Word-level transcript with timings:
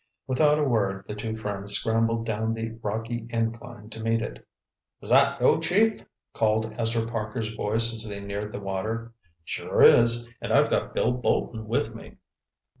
Without 0.25 0.57
a 0.57 0.63
word 0.63 1.05
the 1.07 1.13
two 1.13 1.35
friends 1.35 1.73
scrambled 1.75 2.25
down 2.25 2.55
the 2.55 2.71
rocky 2.81 3.27
incline 3.29 3.87
to 3.91 3.99
meet 3.99 4.19
it. 4.23 4.47
"Is 4.99 5.11
that 5.11 5.39
you, 5.39 5.59
chief?" 5.61 5.99
called 6.33 6.73
Ezra 6.75 7.05
Parker's 7.05 7.49
voice 7.55 7.93
as 7.93 8.05
they 8.09 8.19
neared 8.19 8.51
the 8.51 8.59
water. 8.59 9.13
"Sure 9.43 9.83
is. 9.83 10.27
And 10.41 10.51
I've 10.51 10.71
got 10.71 10.95
Bill 10.95 11.11
Bolton 11.11 11.67
with 11.67 11.93
me." 11.93 12.17